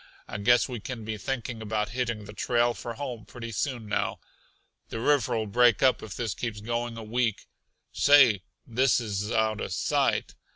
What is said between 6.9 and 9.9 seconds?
a week. Say, this is out uh